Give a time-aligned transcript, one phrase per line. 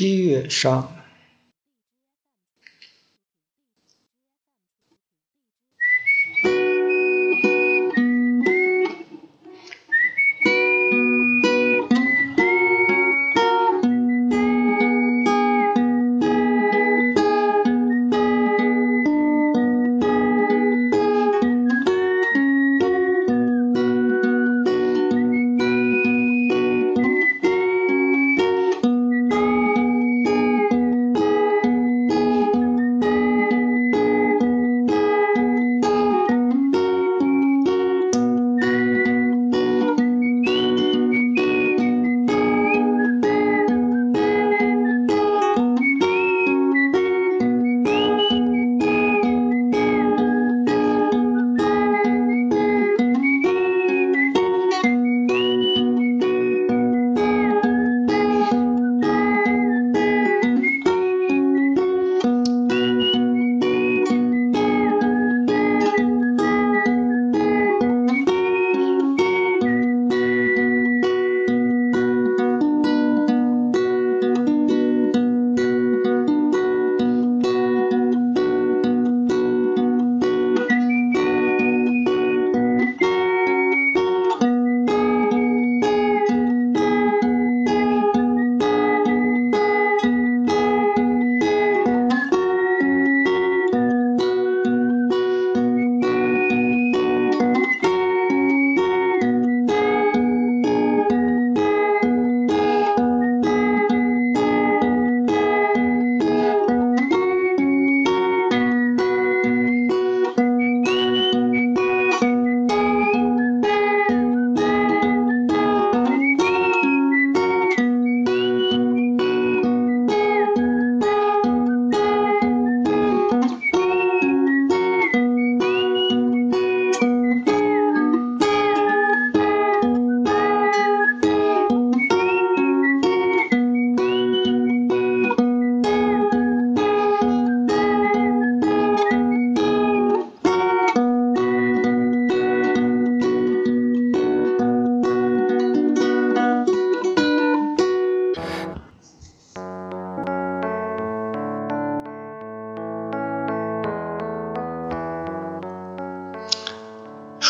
[0.00, 0.99] 七月上。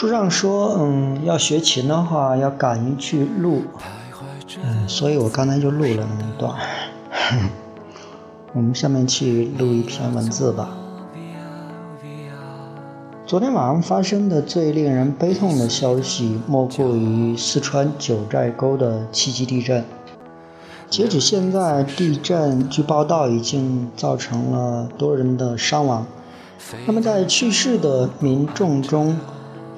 [0.00, 3.64] 书上说，嗯，要学琴的话，要敢于去录，
[4.64, 6.54] 嗯，所以我刚才就录了那么一段。
[8.54, 10.70] 我们下面去录一篇文字吧。
[13.26, 19.84] 昨天晚上发生的最令人悲痛的消息，莫过于四川九寨沟的七级地震。
[20.88, 26.06] 截止现在，地震据报道已经造成了多人的伤亡。
[26.86, 29.18] 那么，在去世的民众中，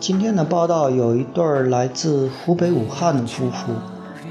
[0.02, 3.72] 今天的报道有一对儿来自湖北武汉的夫妇，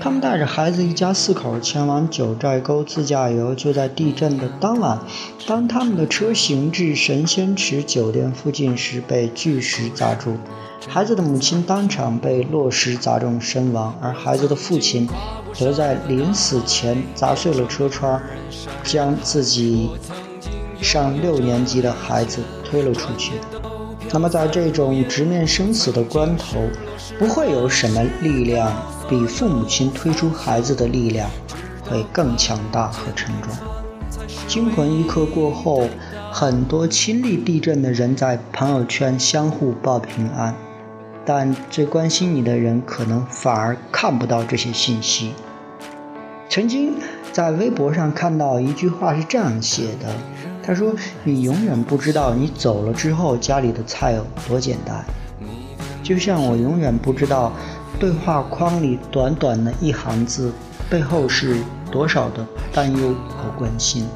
[0.01, 3.55] 他们带着孩子一家四口前往九寨沟自驾游。
[3.55, 4.99] 就在地震的当晚，
[5.47, 10.37] 当他们的车行至神仙池酒店附近时，被巨石砸中，
[10.89, 15.07] 孩子的母亲当场被落石砸中身亡，而孩子的父亲
[15.53, 18.21] 则在临死前砸碎了车窗，
[18.83, 19.89] 将自己
[20.81, 23.31] 上六年级的孩子推了出去。
[24.09, 26.61] 那么，在这种直面生死的关头，
[27.19, 28.73] 不会有什么力量
[29.09, 31.29] 比父母亲推出孩子的力量
[31.89, 33.53] 会更强大和沉重。
[34.47, 35.87] 惊魂一刻过后，
[36.31, 40.53] 很多亲历地震的人在朋友圈相互报平安，
[41.23, 45.31] 但最关心你的人可能反而看不到这些信息。
[46.49, 46.95] 曾经
[47.31, 50.13] 在微博上看到一句话是这样写的。
[50.63, 50.93] 他说
[51.23, 55.03] ：“你永远不知道你走了之后家里的菜有多简单，
[56.03, 57.51] 就像我永远不知道
[57.99, 60.53] 对话框里短短的一行字
[60.89, 61.57] 背后是
[61.91, 64.07] 多少的担忧和关心。”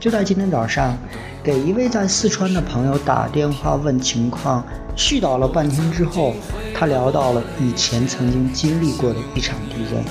[0.00, 0.96] 就在今天早上，
[1.42, 4.64] 给一位在四川的朋友打电话问情况，
[4.96, 6.34] 絮叨了半天之后，
[6.74, 10.02] 他聊到了以前曾经经历过的一场地震。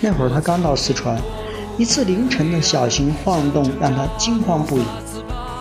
[0.00, 1.16] 那会儿他刚到四川。
[1.78, 4.84] 一次凌晨的小型晃动让他惊慌不已，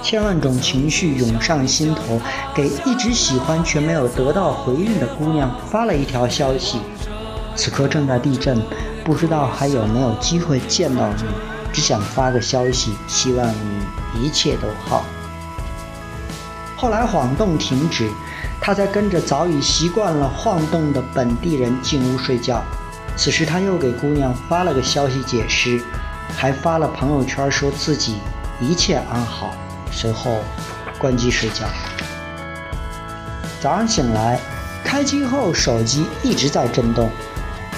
[0.01, 2.21] 千万种情绪涌上心头，
[2.53, 6.79] 给一直喜欢却没有得到回应的姑娘发了一条消息：
[7.53, 8.62] 此刻正在地震，
[9.03, 11.23] 不知道还有没有机会见到你，
[11.73, 15.03] 只想发个消息，希望你一切都好。
[16.77, 18.09] 后来晃动停止，
[18.62, 22.63] 他才跟着早已习惯了晃动的本地人进屋睡觉。
[23.17, 25.81] 此时他又给姑娘发了个消息解释，
[26.33, 28.18] 还发了朋友圈说自己
[28.62, 29.54] 一切安好，
[29.92, 30.38] 随后
[30.98, 31.66] 关机睡觉。
[33.62, 34.39] 早上醒来，
[34.83, 37.10] 开机后手机一直在震动。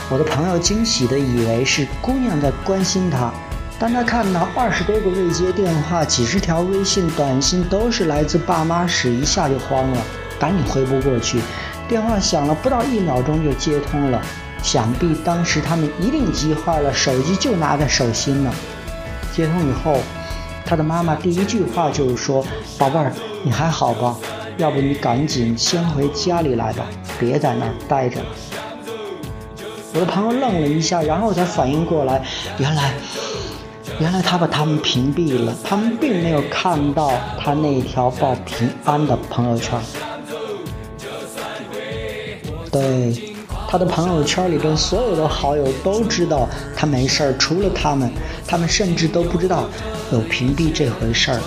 [0.09, 3.31] 我的朋友惊喜的以为是姑娘在关心他，
[3.77, 10.01] 当他看到二十多个未接电话、几十条微信、短信都是来自爸妈时，一下就慌了，
[10.39, 11.41] 赶紧回拨过去。
[11.87, 14.21] 电话响了，不到一秒钟就接通了。
[14.67, 18.53] 想必当时他们一定急坏了，手机就拿在手心呢。
[19.33, 19.97] 接通以后，
[20.65, 22.45] 他的妈妈第一句话就是说
[22.77, 24.17] ：“宝贝儿，你还好吧？
[24.57, 26.85] 要不你赶紧先回家里来吧，
[27.17, 28.25] 别在那儿待着了。”
[29.95, 32.21] 我的朋友愣了一下，然后才反应过来，
[32.57, 32.91] 原来，
[34.01, 39.79] 原来他把他们屏蔽了，他们并没有看到他那条报平安的朋友圈。
[42.69, 43.36] 对。
[43.67, 48.09] 他的朋友圈里边所有的好友都知道他没事儿，除了他们，
[48.47, 49.65] 他们甚至都不知道
[50.11, 51.41] 有屏蔽这回事儿，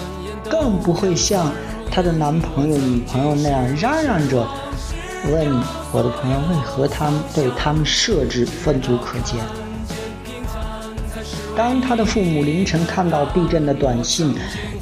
[0.50, 1.50] 更不会像
[1.90, 4.46] 他的男朋友、女朋友那样嚷嚷着
[5.32, 5.46] 问
[5.92, 9.40] 我的朋友为何他们对他们设置分组可见。
[11.56, 14.34] 当他的父母凌晨看到地震的短信，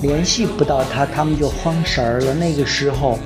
[0.03, 2.35] 联系不到他，他们就慌神儿了。
[2.35, 3.19] 那个时候，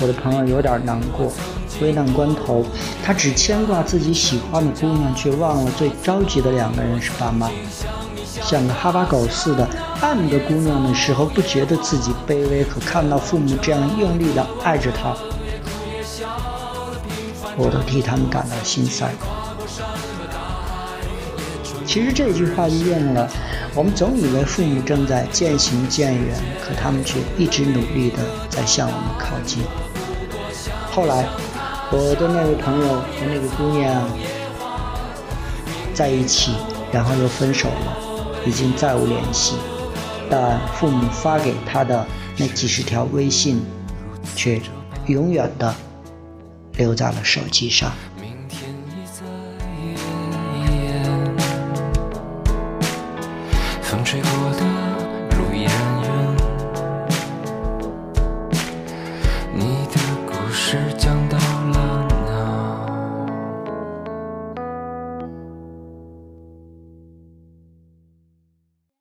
[0.00, 1.32] 我的朋友有点难过。
[1.80, 2.64] 危难关头，
[3.04, 7.48] 他只牵挂自己喜欢的姑娘，却忘了最着急的两个人是爸妈。
[8.42, 9.68] 像个哈巴狗似的
[10.00, 15.14] 爱那个姑娘的时候，不觉得自己卑微；可看到父母这样用力的爱着她，
[17.56, 19.08] 我都替他们感到心塞。
[21.86, 23.28] 其实这句话就应了：
[23.72, 28.18] 我们总以为父母正在渐行渐远，可他们却一直努力的
[28.48, 29.62] 在向我们靠近。
[30.98, 31.24] 后来。
[31.92, 34.02] 我的那位朋友和那个姑娘
[35.94, 36.52] 在一起，
[36.92, 37.96] 然后又分手了，
[38.44, 39.54] 已经再无联系。
[40.28, 42.04] 但父母发给他的
[42.36, 43.62] 那几十条微信，
[44.34, 44.60] 却
[45.06, 45.72] 永远的
[46.72, 47.92] 留在了手机上。